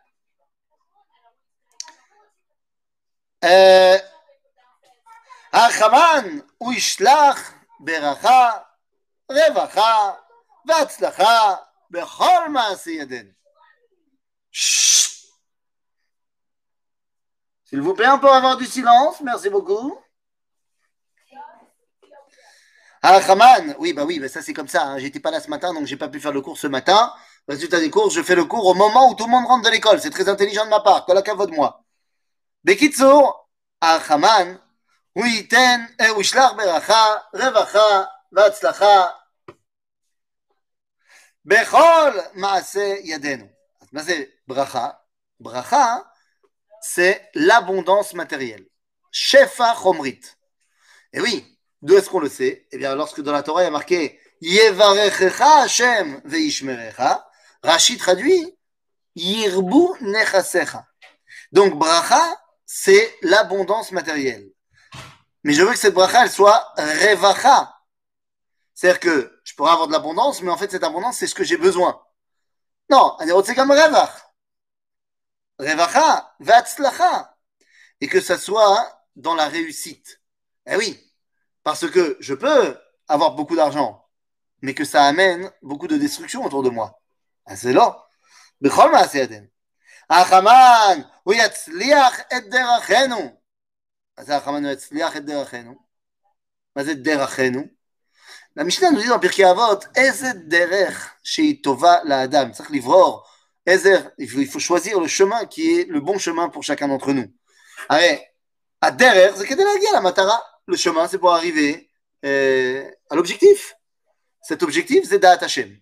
Euh, 3.44 3.98
Achaman, 5.52 6.42
ou 6.60 6.72
ishlach, 6.72 7.54
ברכה, 7.80 8.52
רווחה 9.32 10.12
והצלחה 10.66 11.56
Bechol 11.91 12.51
Maaseyadin. 12.51 13.27
S'il 17.65 17.81
vous 17.83 17.95
plaît, 17.95 18.09
on 18.09 18.19
peut 18.19 18.31
avoir 18.31 18.57
du 18.57 18.65
silence. 18.67 19.21
Merci 19.21 19.51
beaucoup. 19.51 19.99
Ah, 23.03 23.21
Haman, 23.29 23.77
oui, 23.79 23.93
bah 23.93 24.05
oui, 24.05 24.19
bah 24.19 24.29
ça 24.29 24.43
c'est 24.43 24.53
comme 24.53 24.69
ça. 24.69 24.85
Hein. 24.85 24.99
J'étais 24.99 25.21
pas 25.21 25.31
là 25.31 25.41
ce 25.41 25.49
matin, 25.49 25.73
donc 25.73 25.87
j'ai 25.87 25.97
pas 25.97 26.09
pu 26.09 26.19
faire 26.19 26.33
le 26.33 26.41
cours 26.41 26.59
ce 26.59 26.67
matin. 26.67 27.13
Résultat 27.47 27.79
des 27.79 27.91
cours, 27.91 28.11
je 28.11 28.23
fais 28.23 28.35
le 28.35 28.45
cours 28.45 28.67
au 28.67 28.75
moment 28.75 29.11
où 29.11 29.15
tout 29.15 29.25
le 29.25 29.31
monde 29.31 29.47
rentre 29.47 29.65
de 29.65 29.71
l'école. 29.71 30.01
C'est 30.01 30.11
très 30.11 30.29
intelligent 30.29 30.65
de 30.65 30.71
ma 30.71 30.81
part. 30.81 31.07
Kolaka 31.07 31.35
de 31.35 31.55
moi. 31.55 31.85
Bekitsour, 32.65 33.49
ah, 33.81 34.01
Haman, 34.09 34.59
Uiten, 35.15 35.89
Eushlar 36.01 36.55
eh, 36.55 36.57
Beracha, 36.57 37.29
Revacha, 37.33 38.11
Vatzlacha, 38.33 39.17
רווחה 41.48 41.76
והצלחה 41.76 42.14
בכל 42.16 42.20
מעשה 42.34 42.94
ידינו. 43.04 43.46
אז 43.82 43.88
מה 43.92 44.04
זה 44.04 44.24
ברכה? 44.48 44.90
ברכה 45.40 45.98
c'est 46.84 47.30
l'abondance 47.34 48.14
matérielle. 48.14 48.66
Shefa 49.12 49.74
chomrit. 49.82 50.20
Et 51.14 51.22
oui, 51.22 51.58
d'où 51.82 51.96
est-ce 51.96 52.10
qu'on 52.10 52.20
le 52.20 52.30
sait 52.30 52.68
Eh 52.72 52.78
bien, 52.78 52.94
lorsque 52.96 53.22
dans 53.22 53.32
la 53.32 53.42
Torah 53.42 53.62
il 53.62 53.66
y 53.66 53.68
a 53.68 53.72
marqué 53.72 54.20
Yevarechecha 54.42 55.62
Hashem 55.62 56.22
veishmerecha, 56.26 57.26
Rashi 57.64 57.98
traduit 57.98 58.58
Yirbu 59.16 59.94
nechasecha. 60.02 60.86
Donc, 61.54 61.76
bracha, 61.76 62.22
c'est 62.66 63.16
l'abondance 63.22 63.92
matérielle. 63.92 64.50
Mais 65.44 65.54
je 65.54 65.64
veux 65.64 65.72
que 65.72 65.80
cette 65.80 65.94
bracha, 65.94 66.24
elle 66.24 66.32
soit 66.32 66.74
revacha. 66.78 67.74
C'est-à-dire 68.78 69.00
que 69.00 69.40
je 69.44 69.54
pourrais 69.56 69.72
avoir 69.72 69.88
de 69.88 69.94
l'abondance, 69.94 70.42
mais 70.42 70.52
en 70.52 70.58
fait, 70.58 70.72
cette 70.72 70.84
abondance, 70.84 71.18
c'est 71.18 71.28
ce 71.28 71.36
que 71.36 71.44
j'ai 71.44 71.58
besoin. 71.58 72.02
Non, 72.90 73.18
c'est 73.46 73.56
comme 73.56 73.72
revach. 73.72 74.12
Revacha, 75.60 76.36
vatzlacha. 76.40 77.38
Et 78.02 78.08
que 78.08 78.20
ça 78.20 78.38
soit 78.38 79.06
dans 79.16 79.36
la 79.36 79.48
réussite. 79.48 80.22
Eh 80.66 80.76
oui, 80.76 81.00
parce 81.64 81.90
que 81.90 82.18
je 82.20 82.34
peux 82.34 82.78
avoir 83.08 83.32
beaucoup 83.36 83.56
d'argent, 83.56 84.08
mais 84.62 84.74
que 84.74 84.86
ça 84.86 85.04
amène 85.04 85.52
beaucoup 85.62 85.88
de 85.88 85.98
destruction 85.98 86.44
autour 86.44 86.64
de 86.64 86.70
moi. 86.70 87.00
Ah, 87.46 87.56
c'est 87.56 87.74
là. 87.74 88.04
בכל 88.62 88.92
מעשה 88.92 89.18
ידינו. 89.18 89.48
החמן, 90.10 91.02
הוא 91.24 91.34
יצליח 91.34 92.20
את 92.20 92.50
דרכנו. 92.50 93.42
מה 94.18 94.24
זה 94.24 94.36
החמן 94.38 94.66
הוא 94.66 94.74
יצליח 94.74 95.18
את 95.18 95.26
דרכנו? 95.26 95.76
מה 96.76 96.84
זה 96.84 96.94
דרכנו? 96.94 97.62
La 98.59 98.65
Mishnah 98.65 98.91
nous 98.91 99.01
dit 99.01 99.07
dans 99.07 99.21
Pirkei 99.21 99.45
Avot, 99.45 99.79
derer 100.35 100.93
tova 101.63 102.03
la 102.05 102.23
Adam. 102.23 102.51
C'est-à-dire 102.53 102.73
l'ivror, 102.73 103.31
il 104.19 104.49
faut 104.49 104.59
choisir 104.59 104.99
le 104.99 105.07
chemin 105.07 105.47
qui 105.47 105.79
est 105.79 105.85
le 105.89 106.01
bon 106.01 106.19
chemin 106.19 106.49
pour 106.49 106.65
chacun 106.65 106.89
d'entre 106.89 107.13
nous. 107.13 107.33
Allez, 107.89 108.21
à 108.81 108.91
derer, 108.91 109.31
c'est 109.37 109.55
la 109.93 110.01
matara. 110.01 110.43
Le 110.67 110.77
chemin, 110.77 111.07
c'est 111.07 111.19
pour 111.19 111.33
arriver 111.33 111.89
euh, 112.25 112.85
à 113.09 113.15
l'objectif. 113.15 113.77
Cet 114.43 114.65
objectif, 114.65 115.05
c'est 115.09 115.21
Da'at 115.21 115.45
Hashem. 115.45 115.79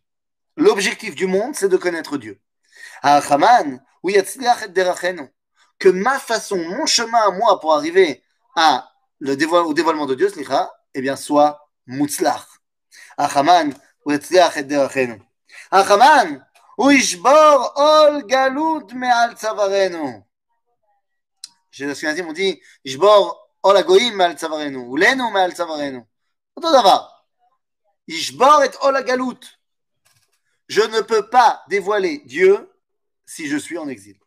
L'objectif 0.58 1.14
du 1.14 1.26
monde, 1.26 1.54
c'est 1.56 1.70
de 1.70 1.78
connaître 1.78 2.18
Dieu. 2.18 2.42
Ah, 3.02 3.16
Achaman, 3.16 3.82
oui, 4.02 4.18
que 5.78 5.88
ma 5.88 6.18
façon, 6.18 6.58
mon 6.58 6.84
chemin 6.84 7.20
à 7.26 7.30
moi 7.30 7.58
pour 7.58 7.74
arriver 7.74 8.22
à 8.54 8.90
le 9.18 9.34
dévoil, 9.34 9.64
au 9.64 9.72
dévoilement 9.72 10.04
de 10.04 10.14
Dieu, 10.14 10.30
eh 10.92 11.00
bien, 11.00 11.16
soit 11.16 11.70
Mutzlach. 11.86 12.55
Hachaman, 13.19 13.73
Hachaman, 15.71 16.39
הוא 16.75 16.91
ישבור 16.91 17.67
עול 17.75 18.21
גלות 18.27 18.93
מעל 18.93 19.33
צווארנו. 19.33 20.21
שהאשכנזים 21.71 22.29
dit, 22.29 22.57
ישבור 22.85 23.45
עול 23.61 23.77
הגויים 23.77 24.17
מעל 24.17 24.33
צווארנו, 24.35 24.91
ולנו 24.91 25.31
מעל 25.31 25.51
צווארנו. 25.51 26.05
אותו 26.57 26.79
דבר. 26.79 27.05
ישבור 28.07 28.65
את 28.65 28.75
עול 28.75 28.95
הגלות. 28.95 29.45
Je 30.67 30.81
ne 30.81 31.01
peux 31.01 31.29
pas 31.29 31.63
dévoiler 31.67 32.19
Dieu 32.19 32.71
si 33.25 33.47
je 33.49 33.57
suis 33.57 33.77
en 33.77 33.89
exil. 33.89 34.17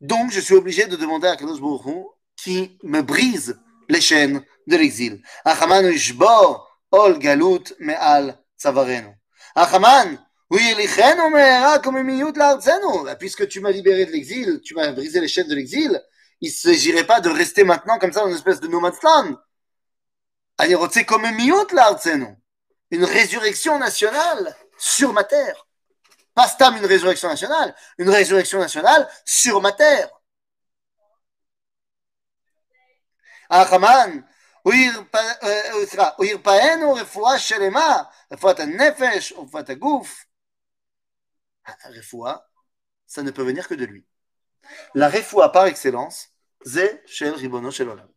Donc, 0.00 0.30
je 0.30 0.38
suis 0.38 0.54
obligé 0.54 0.86
de 0.86 0.94
demander 0.94 1.26
à 1.26 1.36
Kadosh 1.36 1.60
Baruch 1.60 2.06
qui 2.36 2.78
me 2.84 3.02
brise 3.02 3.60
les 3.88 4.00
chaînes 4.00 4.44
de 4.68 4.76
l'exil. 4.76 5.20
Achaman 5.44 5.84
ishbor 5.86 6.68
ol 6.93 7.19
galut 7.19 7.73
me'al 7.79 8.37
tzavarenu. 8.57 9.11
Achaman 9.55 10.17
Puisque 13.19 13.47
tu 13.47 13.59
m'as 13.59 13.71
libéré 13.71 14.05
de 14.05 14.11
l'exil, 14.11 14.61
tu 14.63 14.75
m'as 14.75 14.91
brisé 14.91 15.19
les 15.19 15.27
chaînes 15.27 15.47
de 15.47 15.55
l'exil, 15.55 15.99
il 16.41 16.49
ne 16.49 16.53
s'agirait 16.53 17.05
pas 17.05 17.21
de 17.21 17.29
rester 17.29 17.63
maintenant 17.63 17.97
comme 17.97 18.13
ça 18.13 18.21
dans 18.21 18.27
une 18.27 18.35
espèce 18.35 18.59
de 18.59 18.67
no 18.67 18.79
man's 18.79 19.01
land. 19.01 19.35
Une 22.91 23.05
résurrection 23.05 23.79
nationale 23.79 24.55
sur 24.77 25.11
ma 25.11 25.23
terre. 25.23 25.65
Pas 26.35 26.47
stam 26.47 26.77
une 26.77 26.85
résurrection 26.85 27.29
nationale, 27.29 27.73
une 27.97 28.09
résurrection 28.09 28.59
nationale 28.59 29.09
sur 29.25 29.59
ma 29.59 29.71
terre. 29.71 30.09
Achaman, 34.66 36.10
הוא 36.16 36.24
ירפאנו 36.24 36.92
רפואה 36.94 37.38
שלמה, 37.38 38.02
רפואת 38.32 38.60
הנפש 38.60 39.32
ורפואת 39.32 39.70
הגוף. 39.70 40.24
Refoua, 41.68 42.46
ça 43.06 43.22
ne 43.22 43.30
peut 43.30 43.42
venir 43.42 43.68
que 43.68 43.74
de 43.74 43.84
lui. 43.84 44.06
La 44.94 45.08
refoua 45.10 45.52
par 45.52 45.66
excellence, 45.66 46.28
c'est 46.64 47.02
shel 47.06 47.34
ribono 47.34 47.70
shel 47.70 47.90
olam. 47.90 48.08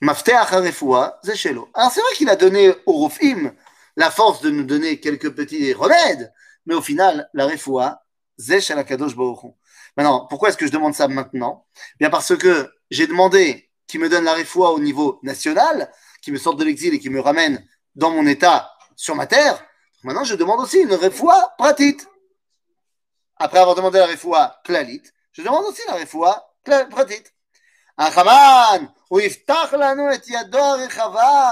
Mafteach 0.00 0.50
refoua, 0.50 1.20
c'est 1.22 1.36
shelo. 1.36 1.68
Alors 1.74 1.92
c'est 1.92 2.00
vrai 2.00 2.12
qu'il 2.14 2.30
a 2.30 2.36
donné 2.36 2.74
au 2.86 2.92
Rofim 2.92 3.54
la 3.96 4.10
force 4.10 4.40
de 4.40 4.50
nous 4.50 4.64
donner 4.64 4.98
quelques 4.98 5.34
petits 5.34 5.74
remèdes, 5.74 6.32
mais 6.64 6.74
au 6.74 6.80
final, 6.80 7.28
la 7.34 7.46
refoua, 7.46 8.02
c'est 8.38 8.62
shel 8.62 8.78
akadosh 8.78 9.14
baruch 9.14 9.52
Maintenant, 9.96 10.26
pourquoi 10.26 10.48
est-ce 10.48 10.56
que 10.56 10.66
je 10.66 10.72
demande 10.72 10.94
ça 10.94 11.08
maintenant 11.08 11.66
Bien 12.00 12.08
parce 12.08 12.34
que 12.36 12.72
j'ai 12.90 13.06
demandé 13.06 13.69
qu'il 13.90 14.00
me 14.00 14.08
donne 14.08 14.24
la 14.24 14.34
refoua 14.34 14.72
au 14.72 14.80
niveau 14.80 15.18
national, 15.22 15.90
qui 16.22 16.32
me 16.32 16.38
sorte 16.38 16.58
de 16.58 16.64
l'exil 16.64 16.94
et 16.94 16.98
qui 16.98 17.10
me 17.10 17.20
ramène 17.20 17.66
dans 17.94 18.10
mon 18.10 18.26
état 18.26 18.70
sur 18.96 19.14
ma 19.14 19.26
terre, 19.26 19.64
Maintenant, 20.06 20.22
je 20.22 20.36
demande 20.36 20.60
aussi 20.60 20.78
une 20.78 20.94
refoua 20.94 21.54
pratique. 21.58 22.00
Après 23.36 23.58
avoir 23.58 23.74
demandé 23.74 23.98
la 23.98 24.06
refoua 24.06 24.60
klalit, 24.64 25.02
je 25.32 25.42
demande 25.42 25.64
aussi 25.64 25.82
la 25.88 25.94
refoua 25.94 26.54
pratique. 26.90 27.32
החמן, 27.98 28.84
הוא 29.08 29.20
יפתח 29.20 29.74
לנו 29.74 30.14
את 30.14 30.28
ידו 30.28 30.58
הרחבה. 30.58 31.50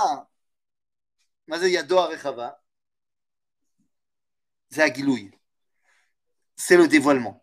מה 1.48 1.58
זה 1.58 1.68
ידו 1.68 2.00
הרחבה? 2.00 2.50
זה 4.68 4.84
הגילוי. 4.84 5.30
C'est 6.56 6.76
le 6.76 6.86
dévoilement. 6.86 7.42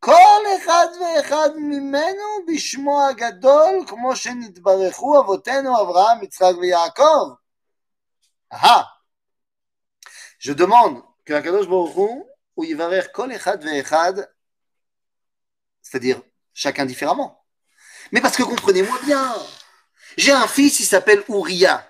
כל 0.00 0.42
אחד 0.56 0.86
ואחד 1.00 1.50
ממנו 1.56 2.22
בשמו 2.48 3.06
הגדול, 3.08 3.84
כמו 3.86 4.16
שנתברכו 4.16 5.20
אבותינו 5.20 5.80
אברהם, 5.82 6.22
יצחק 6.22 6.52
ויעקב. 6.60 7.34
אהה. 8.52 8.82
Je 10.38 10.52
demande 10.54 11.02
que 11.24 11.32
הקדוש 11.32 11.66
ברוך 11.66 11.94
הוא, 11.94 12.26
הוא 12.54 12.64
יברך 12.64 13.06
כל 13.12 13.36
אחד 13.36 13.58
ואחד 13.62 14.12
c'est-à-dire 15.82 16.22
chacun 16.54 16.86
différemment. 16.86 17.44
Mais 18.12 18.20
parce 18.20 18.36
que 18.36 18.42
comprenez-moi 18.42 18.98
bien, 19.04 19.34
j'ai 20.16 20.32
un 20.32 20.46
fils, 20.46 20.80
il 20.80 20.86
s'appelle 20.86 21.22
Uriah, 21.28 21.86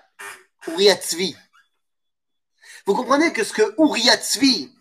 Uriah 0.67 0.95
Tzvi. 0.95 1.35
Vous 2.85 2.95
comprenez 2.95 3.31
que 3.31 3.43
ce 3.43 3.53
que 3.53 3.75
Uriah 3.77 4.17
Tzvi 4.17 4.73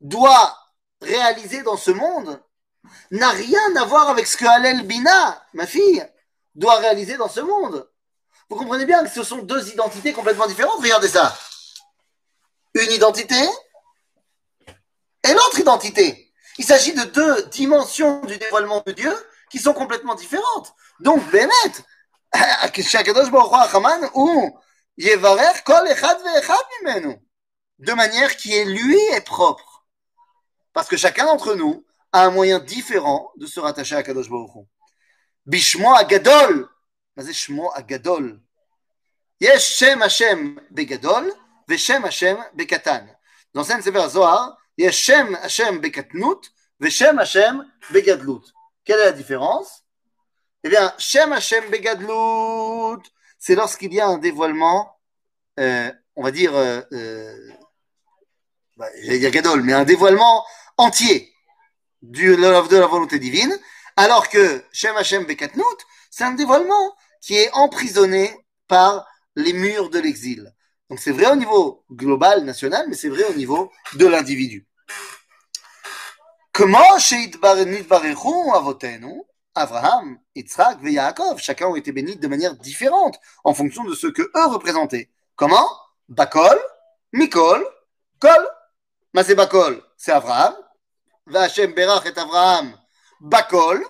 doit 0.00 0.58
réaliser 1.00 1.62
dans 1.62 1.76
ce 1.76 1.90
monde 1.90 2.42
n'a 3.11 3.29
rien 3.29 3.75
à 3.75 3.85
voir 3.85 4.09
avec 4.09 4.27
ce 4.27 4.37
que 4.37 4.45
Alel 4.45 4.85
Bina, 4.85 5.45
ma 5.53 5.67
fille, 5.67 6.05
doit 6.55 6.75
réaliser 6.75 7.17
dans 7.17 7.29
ce 7.29 7.39
monde. 7.39 7.89
Vous 8.49 8.55
comprenez 8.55 8.85
bien 8.85 9.03
que 9.03 9.09
ce 9.09 9.23
sont 9.23 9.39
deux 9.39 9.69
identités 9.69 10.13
complètement 10.13 10.47
différentes. 10.47 10.81
Regardez 10.81 11.07
ça. 11.07 11.37
Une 12.75 12.91
identité 12.91 13.39
et 15.23 15.33
l'autre 15.33 15.59
identité. 15.59 16.31
Il 16.57 16.65
s'agit 16.65 16.93
de 16.93 17.03
deux 17.03 17.43
dimensions 17.43 18.21
du 18.21 18.37
dévoilement 18.37 18.83
de 18.85 18.91
Dieu 18.91 19.13
qui 19.49 19.59
sont 19.59 19.73
complètement 19.73 20.15
différentes. 20.15 20.73
Donc, 20.99 21.23
Bémet, 21.31 21.51
de 27.79 27.93
manière 27.93 28.35
qui 28.37 28.53
est 28.53 28.65
lui 28.65 28.99
est 29.11 29.21
propre. 29.21 29.85
Parce 30.73 30.87
que 30.87 30.97
chacun 30.97 31.25
d'entre 31.25 31.55
nous 31.55 31.85
un 32.13 32.29
moyen 32.29 32.59
différent 32.59 33.31
de 33.37 33.45
se 33.45 33.59
rattacher 33.59 33.95
à 33.95 34.03
Kadosh 34.03 34.29
Baruch 34.29 34.55
Hu. 34.55 34.65
Bishmo 35.45 35.93
Agadol, 35.95 36.69
c'est 37.17 37.33
Shmo 37.33 37.71
Agadol. 37.73 38.39
Yesh 39.39 39.77
Shem 39.77 40.01
Hashem 40.01 40.59
Begadol, 40.71 41.33
Veshem 41.67 42.05
Hashem 42.05 42.37
Bekatan. 42.55 43.07
Dans 43.53 43.69
un 43.69 43.81
Sefer 43.81 44.09
Zohar, 44.09 44.57
Yesh 44.77 44.95
Shem 44.95 45.35
Hashem 45.35 45.79
Bekatnut, 45.79 46.51
Veshem 46.79 47.19
Hashem 47.19 47.65
Begadlut. 47.91 48.43
Quelle 48.85 48.99
est 48.99 49.05
la 49.05 49.11
différence? 49.11 49.83
Eh 50.63 50.69
bien, 50.69 50.93
Shem 50.97 51.33
Hashem 51.33 51.69
Begadlut, 51.69 53.03
c'est 53.37 53.55
lorsqu'il 53.55 53.93
y 53.93 53.99
a 53.99 54.07
un 54.07 54.17
dévoilement, 54.17 54.97
euh, 55.59 55.91
on 56.15 56.23
va 56.23 56.31
dire, 56.31 56.55
euh, 56.55 56.81
euh 56.93 57.49
bah, 58.77 58.87
dire 59.01 59.29
Gadol, 59.31 59.61
mais 59.63 59.73
un 59.73 59.83
dévoilement 59.83 60.45
entier 60.77 61.32
de 62.03 62.77
la 62.77 62.87
volonté 62.87 63.17
divine, 63.17 63.57
alors 63.95 64.29
que 64.29 64.63
Shem 64.71 64.95
Hashem 64.95 65.25
Bekatnut, 65.25 65.65
c'est 66.11 66.23
un 66.23 66.33
dévoilement 66.33 66.95
qui 67.21 67.35
est 67.35 67.49
emprisonné 67.53 68.35
par 68.67 69.07
les 69.35 69.53
murs 69.53 69.89
de 69.89 69.99
l'exil. 69.99 70.53
Donc 70.89 70.99
c'est 70.99 71.11
vrai 71.11 71.31
au 71.31 71.35
niveau 71.35 71.85
global, 71.91 72.43
national, 72.43 72.85
mais 72.89 72.95
c'est 72.95 73.09
vrai 73.09 73.23
au 73.23 73.33
niveau 73.33 73.71
de 73.95 74.05
l'individu. 74.05 74.67
Comment 76.51 76.99
Abraham, 79.55 80.19
Yitzhak 80.35 80.79
et 80.83 80.91
Yaakov, 80.91 81.39
chacun 81.39 81.67
ont 81.67 81.75
été 81.75 81.91
bénis 81.91 82.15
de 82.15 82.27
manière 82.27 82.55
différente 82.55 83.19
en 83.43 83.53
fonction 83.53 83.83
de 83.83 83.93
ce 83.93 84.07
que 84.07 84.23
eux 84.23 84.45
représentaient. 84.47 85.09
Comment? 85.35 85.67
Bakol, 86.09 86.59
Mikol, 87.11 87.65
Kol. 88.19 88.47
C'est 89.23 89.35
Bakol, 89.35 89.83
c'est 89.95 90.11
Abraham. 90.11 90.53
Vachem 91.25 91.73
Berach 91.73 92.05
et 92.05 92.17
Abraham, 92.17 92.77
Bakol, 93.19 93.85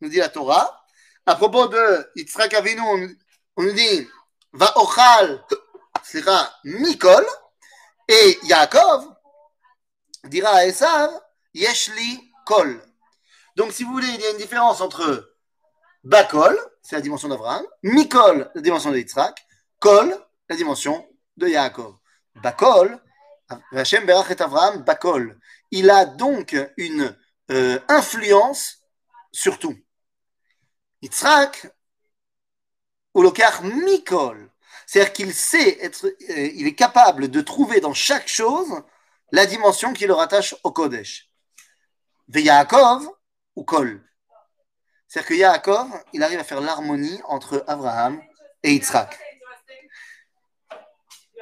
nous 0.00 0.08
dit 0.08 0.18
la 0.18 0.28
Torah. 0.28 0.84
À 1.26 1.36
propos 1.36 1.66
de 1.68 2.10
Yitzhak 2.16 2.52
Avinu, 2.54 2.80
on 3.56 3.62
nous 3.62 3.72
dit 3.72 4.06
Va 4.52 4.76
Ochal, 4.78 5.44
sera 6.02 6.50
Mikol. 6.64 7.24
Et 8.06 8.38
Yaakov 8.42 9.14
dira 10.24 10.50
à 10.50 10.66
Esav 10.66 11.10
Yeshli 11.54 12.30
Kol. 12.44 12.82
Donc, 13.56 13.72
si 13.72 13.84
vous 13.84 13.92
voulez, 13.92 14.08
il 14.08 14.20
y 14.20 14.26
a 14.26 14.30
une 14.30 14.36
différence 14.36 14.82
entre 14.82 15.34
Bakol, 16.02 16.58
c'est 16.82 16.96
la 16.96 17.00
dimension 17.00 17.28
d'Abraham, 17.28 17.64
Mikol, 17.82 18.50
la 18.54 18.60
dimension 18.60 18.90
de 18.90 18.98
Yitzhak, 18.98 19.46
Kol, 19.80 20.14
la 20.50 20.56
dimension 20.56 21.08
de 21.38 21.48
Yaakov. 21.48 21.96
Bakol, 22.42 23.00
Abraham, 23.72 24.82
Bakol. 24.82 25.38
Il 25.70 25.90
a 25.90 26.04
donc 26.04 26.56
une 26.76 27.16
euh, 27.50 27.78
influence 27.88 28.84
sur 29.32 29.58
tout. 29.58 29.76
Yitzhak, 31.02 31.66
ou 33.14 33.22
Mikol. 33.62 34.50
C'est-à-dire 34.86 35.12
qu'il 35.12 35.34
sait 35.34 35.78
être, 35.82 36.06
euh, 36.06 36.50
il 36.54 36.66
est 36.66 36.74
capable 36.74 37.28
de 37.28 37.40
trouver 37.40 37.80
dans 37.80 37.94
chaque 37.94 38.28
chose 38.28 38.82
la 39.32 39.46
dimension 39.46 39.92
qui 39.92 40.06
le 40.06 40.14
rattache 40.14 40.54
au 40.62 40.70
Kodesh. 40.70 41.30
De 42.28 42.40
Yaakov, 42.40 43.08
ou 43.56 43.64
Kol. 43.64 44.02
C'est-à-dire 45.08 45.28
que 45.28 45.34
Yaakov, 45.34 45.88
il 46.12 46.22
arrive 46.22 46.40
à 46.40 46.44
faire 46.44 46.60
l'harmonie 46.60 47.20
entre 47.26 47.64
Abraham 47.66 48.20
et 48.62 48.72
Yitzhak. 48.72 49.18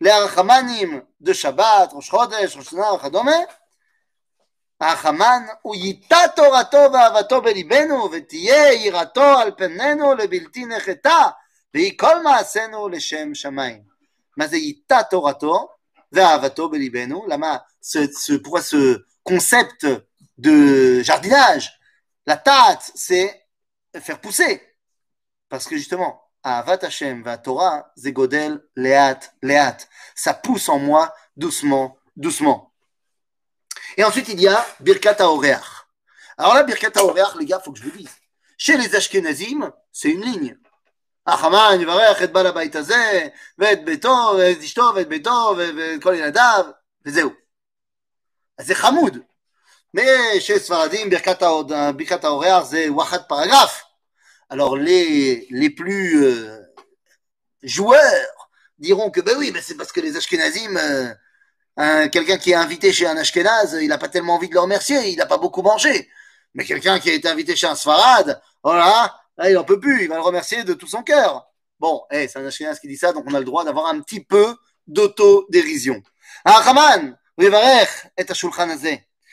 les 0.00 0.10
Archamanim 0.10 1.02
de 1.20 1.32
Shabbat, 1.32 1.92
Rosh 1.92 2.10
Chodesh, 2.10 2.56
Rosh 2.56 2.72
Hashanah, 2.72 3.00
Chadome. 3.02 3.46
הרחמן 4.80 5.42
הוא 5.62 5.74
ייטה 5.76 6.18
תורתו 6.36 6.92
ואהבתו 6.92 7.42
בליבנו 7.42 8.08
ותהיה 8.12 8.72
יראתו 8.72 9.38
על 9.38 9.50
פנינו 9.56 10.14
לבלתי 10.14 10.64
נחתה 10.64 11.26
והיא 11.74 11.98
כל 11.98 12.22
מעשינו 12.22 12.88
לשם 12.88 13.34
שמיים. 13.34 13.82
מה 14.36 14.46
זה 14.46 14.56
ייטה 14.56 15.02
תורתו 15.10 15.68
ואהבתו 16.12 16.68
בליבנו? 16.68 17.26
למה 17.28 17.56
ce, 17.82 17.98
ce, 18.12 18.32
pourquoi 18.42 18.62
ce 18.62 19.04
concept 19.22 19.86
de 20.38 21.02
jardinage 21.02 21.80
la 22.26 22.36
tâte, 22.36 22.92
c'est 22.94 23.46
faire 23.98 24.20
pousser. 24.20 24.62
Parce 25.48 25.66
que 25.66 25.76
justement, 25.76 26.22
Avat 26.44 26.82
Hashem 26.82 27.22
va 27.22 27.36
Torah, 27.38 27.90
Zegodel, 27.96 28.62
Leat, 28.76 29.32
Leat. 29.42 29.88
Ça 30.14 30.34
pousse 30.34 30.68
en 30.68 30.78
moi 30.78 31.14
doucement, 31.36 31.98
doucement. 32.16 32.72
Et 33.96 34.04
ensuite, 34.04 34.28
il 34.28 34.40
y 34.40 34.48
a 34.48 34.64
Birkat 34.80 35.20
Oreach. 35.20 35.86
Alors 36.38 36.54
là, 36.54 36.62
Birkat 36.62 36.92
Oreach, 36.96 37.34
les 37.38 37.46
gars, 37.46 37.60
faut 37.60 37.72
que 37.72 37.78
je 37.78 37.84
vous 37.84 37.96
dise. 37.96 38.10
Chez 38.56 38.76
les 38.76 38.94
Ashkenazim, 38.94 39.70
c'est 39.92 40.10
une 40.10 40.22
ligne. 40.22 40.56
החמן 41.26 41.78
יברך 41.80 42.22
את 42.22 42.32
בעל 42.32 42.46
הבית 42.46 42.76
הזה, 42.76 43.28
ואת 43.58 43.84
ביתו, 43.84 44.34
ואת 44.38 44.58
אשתו, 44.58 44.92
ואת 44.94 45.08
ביתו, 45.08 45.54
ואת 45.56 46.02
כל 46.02 46.14
ילדיו, 46.14 46.64
וזהו. 47.06 47.30
אז 48.58 48.66
זה 48.66 48.74
חמוד. 48.74 49.18
Mais 49.94 50.40
chez 50.40 50.60
Sfaradim, 50.60 51.08
Birkat 51.08 52.24
Aorear, 52.24 52.64
c'est 52.64 52.88
Wachat 52.88 53.26
paragraphe. 53.26 53.83
Alors 54.48 54.76
les, 54.76 55.46
les 55.50 55.70
plus 55.70 56.24
euh, 56.24 56.58
joueurs 57.62 58.50
diront 58.78 59.10
que 59.10 59.20
ben 59.20 59.36
oui, 59.38 59.50
ben 59.50 59.62
c'est 59.64 59.76
parce 59.76 59.92
que 59.92 60.00
les 60.00 60.16
Ashkenazim, 60.16 60.76
euh, 61.78 62.08
quelqu'un 62.08 62.38
qui 62.38 62.50
est 62.52 62.54
invité 62.54 62.92
chez 62.92 63.06
un 63.06 63.16
Ashkenaz, 63.16 63.78
il 63.80 63.88
n'a 63.88 63.98
pas 63.98 64.08
tellement 64.08 64.34
envie 64.34 64.48
de 64.48 64.54
le 64.54 64.60
remercier, 64.60 65.08
il 65.08 65.16
n'a 65.16 65.26
pas 65.26 65.38
beaucoup 65.38 65.62
mangé. 65.62 66.08
Mais 66.54 66.64
quelqu'un 66.64 66.98
qui 66.98 67.10
a 67.10 67.14
été 67.14 67.28
invité 67.28 67.54
chez 67.54 67.66
un 67.66 67.76
Sfarad, 67.76 68.40
voilà, 68.62 69.14
là, 69.36 69.50
il 69.50 69.54
n'en 69.54 69.64
peut 69.64 69.78
plus, 69.78 70.02
il 70.02 70.08
va 70.08 70.16
le 70.16 70.22
remercier 70.22 70.64
de 70.64 70.74
tout 70.74 70.88
son 70.88 71.02
cœur. 71.02 71.46
Bon, 71.78 72.02
hey, 72.10 72.28
c'est 72.28 72.38
un 72.38 72.46
Ashkenaz 72.46 72.80
qui 72.80 72.88
dit 72.88 72.96
ça, 72.96 73.12
donc 73.12 73.24
on 73.26 73.34
a 73.34 73.38
le 73.38 73.44
droit 73.44 73.64
d'avoir 73.64 73.86
un 73.86 74.00
petit 74.00 74.24
peu 74.24 74.56
d'autodérision. 74.86 76.02
Ah, 76.44 76.62
Haman, 76.66 77.16
et 77.38 78.30
Ashulchan 78.30 78.68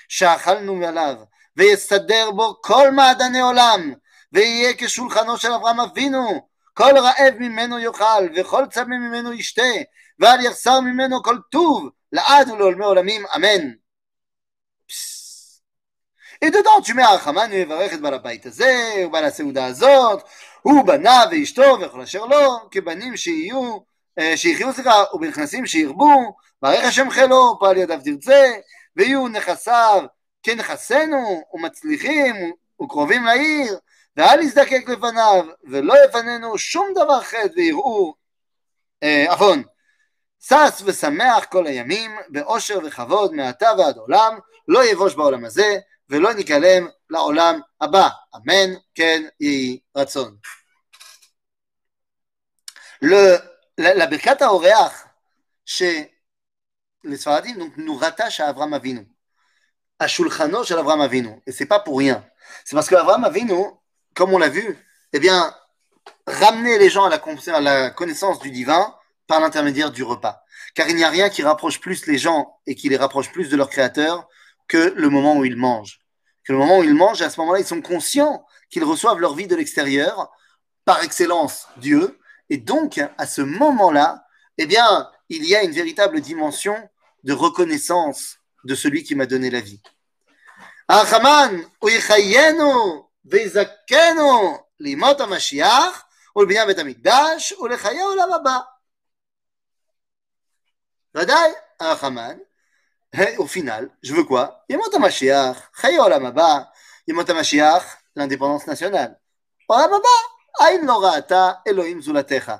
שאכלנו 0.10 0.75
מעליו, 0.75 1.15
ויסדר 1.58 2.32
בו 2.32 2.62
כל 2.62 2.91
מעדני 2.91 3.41
עולם, 3.41 3.93
ויהיה 4.33 4.73
כשולחנו 4.79 5.38
של 5.38 5.53
אברהם 5.53 5.81
אבינו, 5.81 6.49
כל 6.75 6.99
רעב 6.99 7.35
ממנו 7.38 7.79
יאכל, 7.79 8.29
וכל 8.37 8.64
צמא 8.71 8.97
ממנו 8.97 9.33
ישתה, 9.33 9.62
ואל 10.18 10.40
יחסר 10.40 10.81
ממנו 10.81 11.23
כל 11.23 11.37
טוב, 11.51 11.88
לעד 12.12 12.51
ולעולמי 12.51 12.85
עולמים, 12.85 13.23
אמן. 13.37 13.71
Tu 16.85 16.95
mets 16.95 17.16
Achaman, 17.16 17.51
הוא 17.51 17.59
יברך 17.59 17.92
את 17.92 18.01
בעל 18.01 18.14
הבית 18.14 18.47
הזה, 18.47 18.92
ובעל 19.07 19.25
הסעודה 19.25 19.66
הזאת, 19.66 20.23
הוא 20.62 20.85
בנה 20.85 21.25
ואשתו 21.31 21.77
וכל 21.81 22.01
אשר 22.01 22.25
לו, 22.25 22.71
כבנים 22.71 23.16
שיהיו, 23.16 23.79
שיחיו 24.37 24.73
סליחה, 24.73 25.05
ובנכנסים 25.14 25.66
שירבו, 25.66 26.37
ברך 26.62 26.85
השם 26.85 27.11
חילו, 27.11 27.59
פעל 27.61 27.77
ידיו 27.77 28.01
תרצה, 28.05 28.53
ויהיו 28.97 29.29
נכסיו 29.29 30.03
כנכסינו 30.42 31.42
ומצליחים 31.55 32.53
וקרובים 32.83 33.25
לעיר, 33.25 33.79
ואל 34.17 34.39
יזדקק 34.39 34.89
לפניו, 34.89 35.45
ולא 35.63 35.93
יפננו 36.06 36.58
שום 36.58 36.93
דבר 36.95 37.21
חטא 37.21 37.47
ויראו 37.56 38.15
עוון. 39.27 39.63
שש 40.39 40.82
ושמח 40.86 41.45
כל 41.45 41.67
הימים, 41.67 42.17
באושר 42.30 42.80
וכבוד 42.86 43.34
מעתה 43.34 43.69
ועד 43.77 43.97
עולם, 43.97 44.39
לא 44.67 44.86
יבוש 44.86 45.15
בעולם 45.15 45.45
הזה, 45.45 45.77
ולא 46.10 46.34
ניכלם 46.34 46.88
לעולם 47.10 47.60
הבא. 47.82 48.10
אמן, 48.36 48.73
כן 48.95 49.23
יהי 49.39 49.80
רצון. 49.95 50.38
לברכת 53.77 54.41
האורח, 54.41 55.08
לספרדים 57.03 57.73
nous 57.77 57.95
rattache 57.95 58.39
à 58.39 58.47
Abraham 58.47 58.73
Avinu, 58.73 59.08
à 59.99 60.08
Shulchano 60.08 60.63
chez 60.63 60.75
Abraham 60.75 61.01
Avinu. 61.01 61.41
Et 61.45 61.51
c'est 61.51 61.65
pas 61.65 61.80
pour 61.80 61.97
rien. 61.99 62.25
C'est 62.65 62.75
parce 62.75 62.89
qu'Abraham 62.89 63.23
Avinu, 63.25 63.63
comme 64.14 64.33
on 64.33 64.38
l'a 64.38 64.48
vu, 64.48 64.79
eh 65.12 65.20
bien, 65.20 65.55
ramener 66.27 66.79
les 66.79 66.90
gens 66.90 67.05
à 67.05 67.61
la, 67.61 67.90
connaissance 67.90 68.38
du 68.40 68.51
divin 68.51 68.94
par 69.27 69.40
l'intermédiaire 69.40 69.90
du 69.90 70.03
repas. 70.03 70.42
Car 70.75 70.88
il 70.88 70.96
n'y 70.96 71.05
a 71.05 71.11
rien 71.11 71.29
qui 71.29 71.42
rapproche 71.42 71.81
plus 71.81 72.07
les 72.07 72.18
gens 72.18 72.59
et 72.66 72.75
qui 72.75 72.88
les 72.88 72.96
rapproche 72.96 73.31
plus 73.31 73.48
de 73.48 73.57
leur 73.57 73.68
créateur 73.68 74.29
que 74.68 74.92
le 74.96 75.09
moment 75.09 75.37
où 75.37 75.44
ils 75.44 75.57
mangent. 75.57 76.01
Que 76.44 76.53
le 76.53 76.59
moment 76.59 76.79
où 76.79 76.83
ils 76.83 76.94
mangent, 76.94 77.22
à 77.22 77.31
ce 77.31 77.38
moment-là, 77.40 77.61
ils 77.61 77.66
sont 77.66 77.83
conscients 77.83 78.44
qu'ils 78.70 78.85
reçoivent 78.85 79.18
leur 79.18 79.35
vie 79.35 79.46
de 79.46 79.55
l'extérieur, 79.55 80.31
par 80.85 81.03
excellence 81.05 81.68
Dieu. 81.77 82.18
Et 82.51 82.57
donc, 82.57 83.01
à 83.18 83.27
ce 83.27 83.42
moment-là, 83.42 84.25
eh 84.59 84.66
bien, 84.66 85.09
il 85.29 85.44
y 85.46 85.55
a 85.55 85.62
une 85.62 85.72
véritable 85.72 86.20
dimension 86.20 86.77
de 87.25 87.33
reconnaissance 87.33 88.38
de 88.64 88.75
celui 88.75 89.03
qui 89.05 89.14
m'a 89.14 89.27
donné 89.27 89.51
la 89.51 89.61
vie. 89.61 89.81
Achaman, 90.88 91.64
Uychayenu, 93.21 93.21
Vezakenu, 93.25 94.58
Limot 94.80 95.19
HaMashiach, 95.19 96.08
ולבניין 96.36 96.67
בית 96.67 96.80
המקדש 96.80 97.51
ולחיי 97.51 97.99
העולם 97.99 98.34
הבא. 98.34 98.58
ודאי, 101.15 101.51
הרחמן, 101.80 102.38
au 103.15 103.47
final, 103.47 103.89
je 104.03 104.13
veux 104.13 104.23
quoi 104.23 104.45
ימות 104.69 104.93
המשיח, 104.93 105.69
חיי 105.73 105.97
העולם 105.97 106.25
הבא, 106.25 106.60
ימות 107.08 107.30
המשיח, 107.30 107.95
l'indépendance 108.19 108.67
nationale. 108.67 109.12
עולם 109.67 109.93
הבא, 109.93 110.65
עין 110.65 110.86
לא 110.86 111.06
ראתה 111.06 111.51
אלוהים 111.67 112.01
זולתך. 112.01 112.51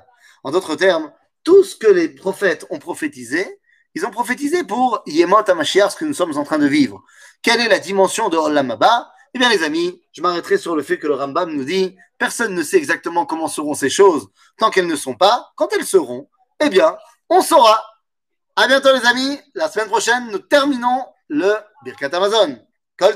En 0.46 0.50
d'autres 0.50 0.76
termes, 0.76 1.12
tout 1.44 1.64
ce 1.64 1.76
que 1.76 1.86
les 1.86 2.08
prophètes 2.08 2.66
ont 2.70 2.78
prophétisé, 2.78 3.60
ils 3.94 4.06
ont 4.06 4.10
prophétisé 4.10 4.64
pour 4.64 5.02
Yemot 5.06 5.48
HaMashiach, 5.48 5.90
ce 5.90 5.96
que 5.96 6.04
nous 6.04 6.14
sommes 6.14 6.36
en 6.36 6.44
train 6.44 6.58
de 6.58 6.66
vivre. 6.66 7.02
Quelle 7.42 7.60
est 7.60 7.68
la 7.68 7.78
dimension 7.78 8.28
de 8.28 8.36
Olam 8.36 8.70
Abba 8.70 9.11
eh 9.33 9.39
bien, 9.39 9.49
les 9.49 9.63
amis, 9.63 10.01
je 10.11 10.21
m'arrêterai 10.21 10.57
sur 10.57 10.75
le 10.75 10.83
fait 10.83 10.99
que 10.99 11.07
le 11.07 11.15
Rambam 11.15 11.51
nous 11.51 11.63
dit 11.63 11.95
personne 12.19 12.53
ne 12.53 12.63
sait 12.63 12.77
exactement 12.77 13.25
comment 13.25 13.47
seront 13.47 13.73
ces 13.73 13.89
choses 13.89 14.27
tant 14.57 14.69
qu'elles 14.69 14.87
ne 14.87 14.95
sont 14.95 15.15
pas. 15.15 15.51
Quand 15.55 15.67
elles 15.73 15.85
seront, 15.85 16.29
eh 16.63 16.69
bien, 16.69 16.95
on 17.29 17.41
saura. 17.41 17.83
À 18.55 18.67
bientôt, 18.67 18.93
les 18.93 19.05
amis. 19.05 19.39
La 19.55 19.69
semaine 19.69 19.87
prochaine, 19.87 20.29
nous 20.31 20.37
terminons 20.39 21.05
le 21.27 21.53
Birkat 21.83 22.15
Amazon. 22.15 22.59
Kol 22.97 23.15